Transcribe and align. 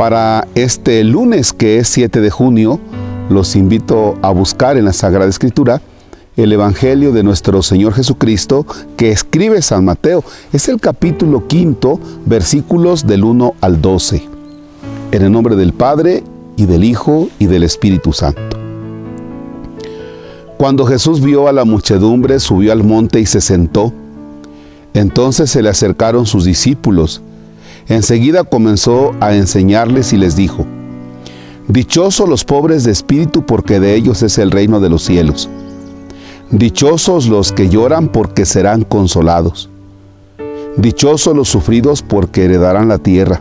Para 0.00 0.48
este 0.54 1.04
lunes 1.04 1.52
que 1.52 1.76
es 1.76 1.86
7 1.88 2.22
de 2.22 2.30
junio, 2.30 2.80
los 3.28 3.54
invito 3.54 4.14
a 4.22 4.30
buscar 4.30 4.78
en 4.78 4.86
la 4.86 4.94
Sagrada 4.94 5.28
Escritura 5.28 5.82
el 6.38 6.50
Evangelio 6.54 7.12
de 7.12 7.22
nuestro 7.22 7.62
Señor 7.62 7.92
Jesucristo 7.92 8.64
que 8.96 9.10
escribe 9.10 9.60
San 9.60 9.84
Mateo. 9.84 10.24
Es 10.54 10.70
el 10.70 10.80
capítulo 10.80 11.46
quinto, 11.48 12.00
versículos 12.24 13.06
del 13.06 13.24
1 13.24 13.56
al 13.60 13.82
12. 13.82 14.26
En 15.12 15.20
el 15.20 15.30
nombre 15.30 15.54
del 15.54 15.74
Padre 15.74 16.24
y 16.56 16.64
del 16.64 16.82
Hijo 16.82 17.28
y 17.38 17.44
del 17.44 17.62
Espíritu 17.62 18.14
Santo. 18.14 18.56
Cuando 20.56 20.86
Jesús 20.86 21.20
vio 21.20 21.46
a 21.46 21.52
la 21.52 21.66
muchedumbre, 21.66 22.40
subió 22.40 22.72
al 22.72 22.84
monte 22.84 23.20
y 23.20 23.26
se 23.26 23.42
sentó. 23.42 23.92
Entonces 24.94 25.50
se 25.50 25.60
le 25.60 25.68
acercaron 25.68 26.24
sus 26.24 26.46
discípulos. 26.46 27.20
Enseguida 27.90 28.44
comenzó 28.44 29.16
a 29.18 29.34
enseñarles 29.34 30.12
y 30.12 30.16
les 30.16 30.36
dijo, 30.36 30.64
Dichosos 31.66 32.28
los 32.28 32.44
pobres 32.44 32.84
de 32.84 32.92
espíritu 32.92 33.44
porque 33.44 33.80
de 33.80 33.96
ellos 33.96 34.22
es 34.22 34.38
el 34.38 34.52
reino 34.52 34.78
de 34.78 34.88
los 34.88 35.02
cielos. 35.02 35.50
Dichosos 36.52 37.26
los 37.26 37.50
que 37.50 37.68
lloran 37.68 38.06
porque 38.06 38.46
serán 38.46 38.82
consolados. 38.84 39.70
Dichosos 40.76 41.34
los 41.34 41.48
sufridos 41.48 42.02
porque 42.02 42.44
heredarán 42.44 42.86
la 42.86 42.98
tierra. 42.98 43.40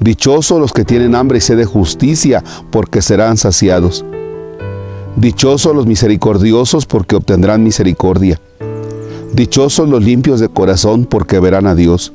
Dichosos 0.00 0.58
los 0.58 0.72
que 0.72 0.86
tienen 0.86 1.14
hambre 1.14 1.36
y 1.36 1.40
sed 1.42 1.58
de 1.58 1.66
justicia 1.66 2.42
porque 2.70 3.02
serán 3.02 3.36
saciados. 3.36 4.06
Dichosos 5.16 5.76
los 5.76 5.86
misericordiosos 5.86 6.86
porque 6.86 7.16
obtendrán 7.16 7.62
misericordia. 7.62 8.40
Dichosos 9.34 9.86
los 9.86 10.02
limpios 10.02 10.40
de 10.40 10.48
corazón 10.48 11.04
porque 11.04 11.40
verán 11.40 11.66
a 11.66 11.74
Dios. 11.74 12.14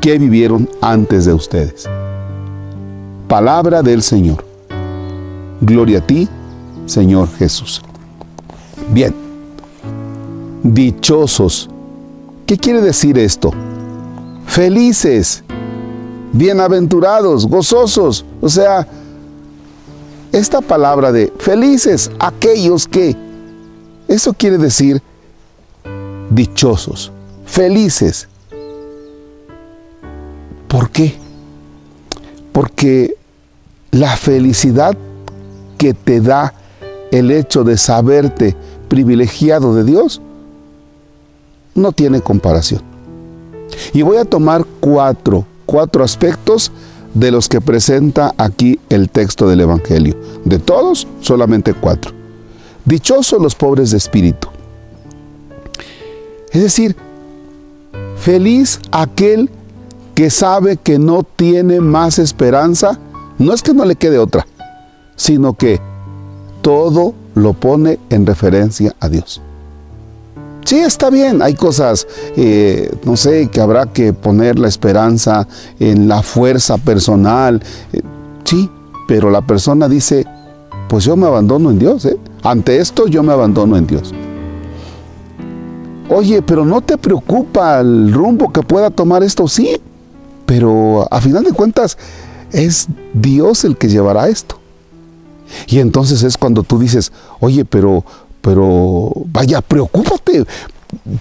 que 0.00 0.18
vivieron 0.18 0.68
antes 0.80 1.26
de 1.26 1.34
ustedes. 1.34 1.88
Palabra 3.28 3.82
del 3.82 4.02
Señor. 4.02 4.44
Gloria 5.60 5.98
a 5.98 6.06
ti, 6.06 6.28
Señor 6.86 7.28
Jesús. 7.36 7.82
Bien, 8.92 9.14
dichosos. 10.62 11.68
¿Qué 12.46 12.56
quiere 12.56 12.80
decir 12.80 13.18
esto? 13.18 13.52
Felices, 14.46 15.44
bienaventurados, 16.32 17.46
gozosos. 17.46 18.24
O 18.40 18.48
sea, 18.48 18.88
esta 20.32 20.60
palabra 20.60 21.12
de 21.12 21.32
felices, 21.38 22.10
aquellos 22.18 22.88
que, 22.88 23.16
eso 24.08 24.32
quiere 24.32 24.58
decir 24.58 25.02
dichosos, 26.30 27.12
felices. 27.44 28.29
¿Por 30.70 30.90
qué? 30.90 31.16
Porque 32.52 33.16
la 33.90 34.16
felicidad 34.16 34.96
que 35.76 35.94
te 35.94 36.20
da 36.20 36.54
el 37.10 37.32
hecho 37.32 37.64
de 37.64 37.76
saberte 37.76 38.54
privilegiado 38.86 39.74
de 39.74 39.82
Dios 39.82 40.22
no 41.74 41.90
tiene 41.90 42.20
comparación. 42.20 42.82
Y 43.92 44.02
voy 44.02 44.18
a 44.18 44.24
tomar 44.24 44.64
cuatro, 44.78 45.44
cuatro 45.66 46.04
aspectos 46.04 46.70
de 47.14 47.32
los 47.32 47.48
que 47.48 47.60
presenta 47.60 48.32
aquí 48.38 48.78
el 48.90 49.10
texto 49.10 49.48
del 49.48 49.62
Evangelio. 49.62 50.14
De 50.44 50.60
todos, 50.60 51.08
solamente 51.20 51.74
cuatro. 51.74 52.12
Dichosos 52.84 53.42
los 53.42 53.56
pobres 53.56 53.90
de 53.90 53.96
espíritu. 53.96 54.46
Es 56.52 56.62
decir, 56.62 56.94
feliz 58.16 58.78
aquel 58.92 59.50
que 60.20 60.28
sabe 60.28 60.76
que 60.76 60.98
no 60.98 61.22
tiene 61.22 61.80
más 61.80 62.18
esperanza. 62.18 62.98
No 63.38 63.54
es 63.54 63.62
que 63.62 63.72
no 63.72 63.86
le 63.86 63.96
quede 63.96 64.18
otra, 64.18 64.46
sino 65.16 65.54
que 65.54 65.80
todo 66.60 67.14
lo 67.34 67.54
pone 67.54 67.98
en 68.10 68.26
referencia 68.26 68.94
a 69.00 69.08
Dios. 69.08 69.40
Sí, 70.66 70.78
está 70.78 71.08
bien, 71.08 71.40
hay 71.40 71.54
cosas, 71.54 72.06
eh, 72.36 72.94
no 73.04 73.16
sé, 73.16 73.48
que 73.48 73.62
habrá 73.62 73.86
que 73.86 74.12
poner 74.12 74.58
la 74.58 74.68
esperanza 74.68 75.48
en 75.78 76.06
la 76.06 76.22
fuerza 76.22 76.76
personal. 76.76 77.62
Eh, 77.94 78.02
sí, 78.44 78.68
pero 79.08 79.30
la 79.30 79.40
persona 79.40 79.88
dice, 79.88 80.26
pues 80.90 81.04
yo 81.04 81.16
me 81.16 81.28
abandono 81.28 81.70
en 81.70 81.78
Dios. 81.78 82.04
¿eh? 82.04 82.18
Ante 82.42 82.76
esto 82.76 83.06
yo 83.06 83.22
me 83.22 83.32
abandono 83.32 83.74
en 83.78 83.86
Dios. 83.86 84.12
Oye, 86.10 86.42
pero 86.42 86.66
no 86.66 86.82
te 86.82 86.98
preocupa 86.98 87.80
el 87.80 88.12
rumbo 88.12 88.52
que 88.52 88.60
pueda 88.60 88.90
tomar 88.90 89.22
esto, 89.22 89.48
sí, 89.48 89.80
pero 90.50 91.06
a 91.12 91.20
final 91.20 91.44
de 91.44 91.52
cuentas 91.52 91.96
es 92.50 92.88
Dios 93.14 93.62
el 93.62 93.76
que 93.76 93.88
llevará 93.88 94.28
esto. 94.28 94.58
Y 95.68 95.78
entonces 95.78 96.24
es 96.24 96.36
cuando 96.36 96.64
tú 96.64 96.76
dices, 96.76 97.12
oye, 97.38 97.64
pero, 97.64 98.04
pero, 98.40 99.12
vaya, 99.26 99.60
preocúpate, 99.60 100.44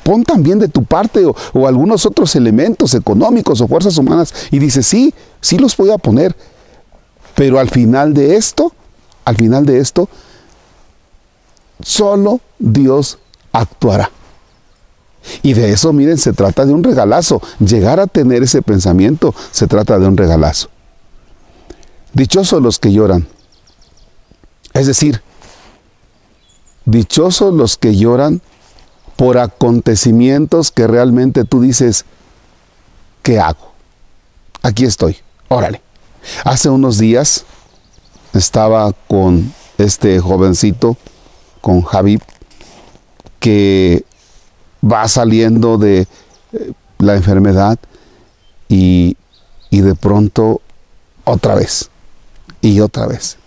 pon 0.01 0.23
también 0.23 0.57
de 0.57 0.67
tu 0.67 0.83
parte 0.83 1.27
o, 1.27 1.67
algunos 1.67 2.07
otros 2.07 2.35
elementos 2.35 2.95
económicos 2.95 3.61
o 3.61 3.67
fuerzas 3.67 3.99
humanas 3.99 4.33
y 4.49 4.57
dices, 4.57 4.87
sí, 4.87 5.13
sí 5.41 5.59
los 5.59 5.77
voy 5.77 5.91
a 5.91 5.99
poner, 5.99 6.35
pero 7.35 7.59
al 7.59 7.69
final 7.69 8.15
de 8.15 8.35
esto, 8.35 8.73
al 9.25 9.35
final 9.35 9.63
de 9.63 9.77
esto, 9.77 10.09
solo 11.83 12.39
Dios 12.57 13.19
actuará. 13.51 14.09
Y 15.41 15.53
de 15.53 15.71
eso, 15.71 15.93
miren, 15.93 16.17
se 16.17 16.33
trata 16.33 16.65
de 16.65 16.73
un 16.73 16.83
regalazo. 16.83 17.41
Llegar 17.59 17.99
a 17.99 18.07
tener 18.07 18.43
ese 18.43 18.61
pensamiento 18.61 19.33
se 19.51 19.67
trata 19.67 19.99
de 19.99 20.07
un 20.07 20.17
regalazo. 20.17 20.69
Dichosos 22.13 22.61
los 22.61 22.79
que 22.79 22.91
lloran, 22.91 23.27
es 24.73 24.87
decir, 24.87 25.21
dichosos 26.85 27.53
los 27.53 27.77
que 27.77 27.95
lloran 27.95 28.41
por 29.15 29.37
acontecimientos 29.37 30.71
que 30.71 30.87
realmente 30.87 31.43
tú 31.43 31.61
dices, 31.61 32.05
¿qué 33.21 33.39
hago? 33.39 33.73
Aquí 34.61 34.85
estoy, 34.85 35.17
órale. 35.49 35.81
Hace 36.45 36.69
unos 36.69 36.97
días 36.97 37.45
estaba 38.33 38.91
con 39.07 39.53
este 39.77 40.19
jovencito, 40.19 40.97
con 41.61 41.81
Javi, 41.83 42.19
que 43.39 44.03
va 44.83 45.07
saliendo 45.07 45.77
de 45.77 46.07
eh, 46.53 46.73
la 46.99 47.15
enfermedad 47.15 47.79
y, 48.67 49.17
y 49.69 49.81
de 49.81 49.95
pronto 49.95 50.61
otra 51.25 51.55
vez 51.55 51.89
y 52.61 52.79
otra 52.79 53.07
vez. 53.07 53.39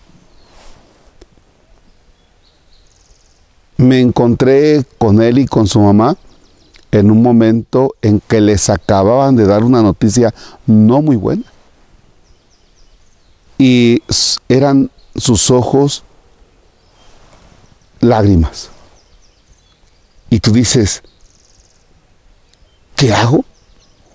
me 3.83 3.99
encontré 3.99 4.85
con 4.97 5.21
él 5.21 5.39
y 5.39 5.45
con 5.45 5.67
su 5.67 5.79
mamá 5.79 6.17
en 6.91 7.11
un 7.11 7.21
momento 7.21 7.95
en 8.01 8.19
que 8.19 8.39
les 8.39 8.69
acababan 8.69 9.35
de 9.35 9.45
dar 9.45 9.63
una 9.63 9.81
noticia 9.81 10.33
no 10.65 11.01
muy 11.01 11.15
buena. 11.15 11.43
Y 13.57 14.03
eran 14.47 14.91
sus 15.15 15.49
ojos 15.49 16.03
lágrimas. 17.99 18.69
Y 20.29 20.39
tú 20.39 20.51
dices, 20.51 21.03
¿qué 23.03 23.13
hago? 23.13 23.43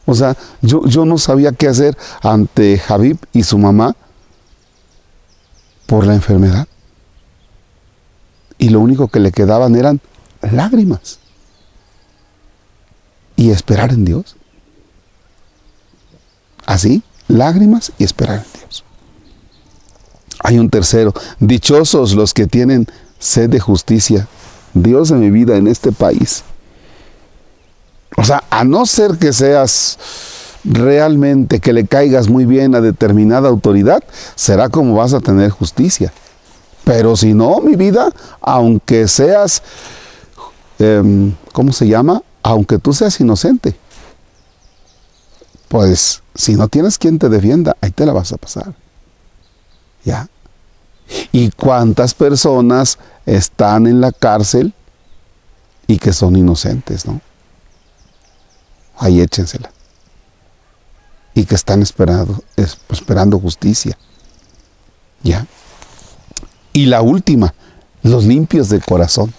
O 0.06 0.14
sea, 0.14 0.34
yo, 0.62 0.86
yo 0.86 1.04
no 1.04 1.18
sabía 1.18 1.52
qué 1.52 1.68
hacer 1.68 1.94
ante 2.22 2.78
Javib 2.78 3.18
y 3.34 3.42
su 3.42 3.58
mamá 3.58 3.94
por 5.84 6.06
la 6.06 6.14
enfermedad 6.14 6.66
y 8.56 8.70
lo 8.70 8.80
único 8.80 9.08
que 9.08 9.20
le 9.20 9.30
quedaban 9.30 9.76
eran 9.76 10.00
lágrimas 10.40 11.18
y 13.36 13.50
esperar 13.50 13.92
en 13.92 14.06
Dios. 14.06 14.36
Así, 16.64 17.02
lágrimas 17.28 17.92
y 17.98 18.04
esperar 18.04 18.36
en 18.36 18.60
Dios. 18.60 18.84
Hay 20.42 20.58
un 20.58 20.70
tercero, 20.70 21.12
dichosos 21.40 22.14
los 22.14 22.32
que 22.32 22.46
tienen 22.46 22.86
sed 23.18 23.50
de 23.50 23.60
justicia. 23.60 24.28
Dios 24.72 25.10
de 25.10 25.16
mi 25.16 25.30
vida 25.30 25.58
en 25.58 25.66
este 25.66 25.92
país. 25.92 26.42
O 28.18 28.24
sea, 28.24 28.42
a 28.50 28.64
no 28.64 28.84
ser 28.84 29.16
que 29.16 29.32
seas 29.32 29.96
realmente 30.64 31.60
que 31.60 31.72
le 31.72 31.86
caigas 31.86 32.28
muy 32.28 32.46
bien 32.46 32.74
a 32.74 32.80
determinada 32.80 33.48
autoridad, 33.48 34.02
será 34.34 34.68
como 34.70 34.96
vas 34.96 35.14
a 35.14 35.20
tener 35.20 35.50
justicia. 35.50 36.12
Pero 36.82 37.16
si 37.16 37.32
no, 37.32 37.60
mi 37.60 37.76
vida, 37.76 38.10
aunque 38.40 39.06
seas, 39.06 39.62
em, 40.80 41.32
¿cómo 41.52 41.72
se 41.72 41.86
llama? 41.86 42.20
Aunque 42.42 42.78
tú 42.78 42.92
seas 42.92 43.20
inocente, 43.20 43.76
pues 45.68 46.20
si 46.34 46.56
no 46.56 46.66
tienes 46.66 46.98
quien 46.98 47.20
te 47.20 47.28
defienda, 47.28 47.76
ahí 47.80 47.92
te 47.92 48.04
la 48.04 48.12
vas 48.12 48.32
a 48.32 48.36
pasar. 48.36 48.74
¿Ya? 50.04 50.28
¿Y 51.30 51.50
cuántas 51.52 52.14
personas 52.14 52.98
están 53.26 53.86
en 53.86 54.00
la 54.00 54.10
cárcel 54.10 54.74
y 55.86 55.98
que 55.98 56.12
son 56.12 56.34
inocentes, 56.34 57.06
no? 57.06 57.20
Ahí 58.98 59.20
échensela. 59.20 59.70
Y 61.34 61.44
que 61.44 61.54
están 61.54 61.82
esperando, 61.82 62.42
esperando 62.56 63.38
justicia. 63.38 63.96
¿Ya? 65.22 65.46
Y 66.72 66.86
la 66.86 67.02
última, 67.02 67.54
los 68.02 68.24
limpios 68.24 68.68
de 68.68 68.80
corazón. 68.80 69.32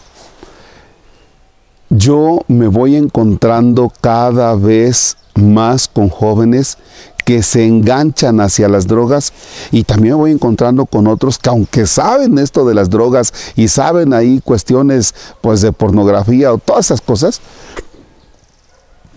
Yo 1.89 2.41
me 2.47 2.67
voy 2.67 2.95
encontrando 2.95 3.91
cada 4.01 4.55
vez 4.55 5.17
más 5.35 5.87
con 5.87 6.09
jóvenes 6.09 6.77
que 7.25 7.43
se 7.43 7.65
enganchan 7.65 8.41
hacia 8.41 8.67
las 8.67 8.87
drogas 8.87 9.33
y 9.71 9.83
también 9.83 10.17
voy 10.17 10.31
encontrando 10.31 10.85
con 10.85 11.07
otros 11.07 11.37
que 11.37 11.49
aunque 11.49 11.85
saben 11.85 12.39
esto 12.39 12.65
de 12.65 12.73
las 12.73 12.89
drogas 12.89 13.33
y 13.55 13.67
saben 13.67 14.13
ahí 14.13 14.41
cuestiones 14.43 15.13
pues 15.41 15.61
de 15.61 15.71
pornografía 15.71 16.51
o 16.51 16.57
todas 16.57 16.87
esas 16.87 17.01
cosas, 17.01 17.39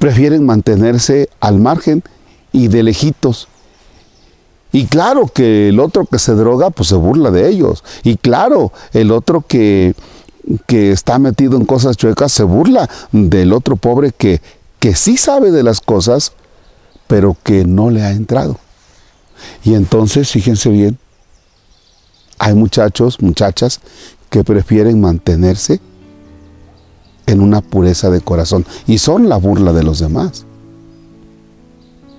prefieren 0.03 0.45
mantenerse 0.45 1.29
al 1.39 1.61
margen 1.61 2.03
y 2.51 2.67
de 2.67 2.83
lejitos. 2.83 3.47
Y 4.73 4.87
claro 4.87 5.29
que 5.29 5.69
el 5.69 5.79
otro 5.79 6.07
que 6.07 6.19
se 6.19 6.33
droga 6.33 6.71
pues 6.71 6.89
se 6.89 6.97
burla 6.97 7.31
de 7.31 7.49
ellos. 7.49 7.85
Y 8.03 8.17
claro, 8.17 8.73
el 8.93 9.13
otro 9.13 9.45
que, 9.47 9.95
que 10.67 10.91
está 10.91 11.21
metido 11.21 11.57
en 11.57 11.67
cosas 11.67 11.97
chuecas 11.97 12.33
se 12.33 12.43
burla 12.43 12.91
del 13.13 13.53
otro 13.53 13.77
pobre 13.77 14.11
que 14.11 14.43
que 14.81 14.97
sí 14.97 15.17
sabe 15.17 15.53
de 15.53 15.63
las 15.63 15.81
cosas, 15.81 16.33
pero 17.07 17.37
que 17.45 17.65
no 17.65 17.91
le 17.91 18.03
ha 18.03 18.11
entrado. 18.11 18.59
Y 19.63 19.75
entonces, 19.75 20.33
fíjense 20.33 20.71
bien, 20.71 20.99
hay 22.41 22.55
muchachos, 22.55 23.23
muchachas, 23.23 23.79
que 24.31 24.43
prefieren 24.43 25.01
mantenerse 25.01 25.81
en 27.33 27.41
una 27.41 27.61
pureza 27.61 28.11
de 28.11 28.21
corazón 28.21 28.65
y 28.87 28.99
son 28.99 29.29
la 29.29 29.37
burla 29.37 29.73
de 29.73 29.83
los 29.83 29.99
demás. 29.99 30.47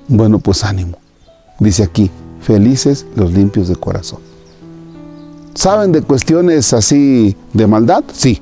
Bueno, 0.07 0.39
pues 0.39 0.63
ánimo. 0.63 0.97
Dice 1.59 1.83
aquí, 1.83 2.11
felices 2.41 3.05
los 3.15 3.31
limpios 3.31 3.67
de 3.67 3.75
corazón. 3.75 4.19
¿Saben 5.53 5.91
de 5.91 6.01
cuestiones 6.01 6.73
así 6.73 7.37
de 7.53 7.67
maldad? 7.67 8.03
Sí, 8.11 8.41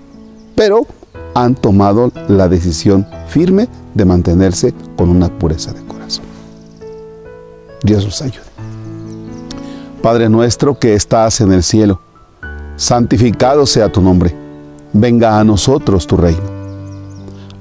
pero 0.56 0.88
han 1.35 1.56
tomado 1.56 2.12
la 2.27 2.47
decisión 2.47 3.06
firme 3.27 3.67
de 3.94 4.06
mantenerse 4.06 4.74
con 4.97 5.09
una 5.09 5.27
pureza 5.27 5.74
de 5.74 5.81
corazón. 5.83 6.25
Dios 7.83 8.06
los 8.06 8.21
ayude. 8.21 8.51
Padre 10.01 10.29
nuestro 10.29 10.79
que 10.79 10.95
estás 10.95 11.41
en 11.41 11.51
el 11.51 11.63
cielo, 11.63 12.01
santificado 12.75 13.65
sea 13.65 13.91
tu 13.91 14.01
nombre. 14.01 14.35
Venga 14.94 15.39
a 15.39 15.44
nosotros 15.44 16.07
tu 16.07 16.17
reino. 16.17 16.61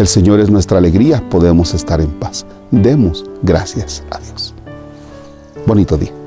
El 0.00 0.06
Señor 0.06 0.40
es 0.40 0.48
nuestra 0.48 0.78
alegría, 0.78 1.22
podemos 1.28 1.74
estar 1.74 2.00
en 2.00 2.08
paz. 2.08 2.46
Demos 2.70 3.22
gracias 3.42 4.02
a 4.10 4.18
Dios. 4.18 4.54
Bonito 5.66 5.98
día. 5.98 6.19